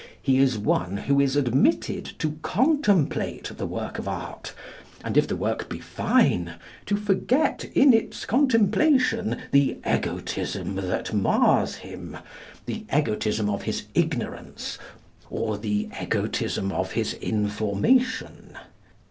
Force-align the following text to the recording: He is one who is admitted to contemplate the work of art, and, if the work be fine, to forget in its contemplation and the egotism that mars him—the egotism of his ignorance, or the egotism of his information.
He 0.19 0.39
is 0.39 0.57
one 0.57 0.97
who 0.97 1.19
is 1.19 1.35
admitted 1.35 2.05
to 2.17 2.39
contemplate 2.41 3.51
the 3.55 3.67
work 3.67 3.99
of 3.99 4.07
art, 4.07 4.51
and, 5.03 5.15
if 5.15 5.27
the 5.27 5.35
work 5.35 5.69
be 5.69 5.77
fine, 5.79 6.55
to 6.87 6.97
forget 6.97 7.65
in 7.75 7.93
its 7.93 8.25
contemplation 8.25 9.33
and 9.33 9.43
the 9.51 9.77
egotism 9.87 10.73
that 10.73 11.13
mars 11.13 11.75
him—the 11.75 12.83
egotism 12.91 13.47
of 13.47 13.61
his 13.61 13.83
ignorance, 13.93 14.79
or 15.29 15.59
the 15.59 15.87
egotism 16.01 16.71
of 16.71 16.93
his 16.93 17.13
information. 17.13 18.57